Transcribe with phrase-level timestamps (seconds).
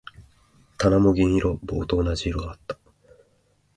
[0.79, 1.59] 棚も銀色。
[1.61, 2.79] 棒と同じ色だった。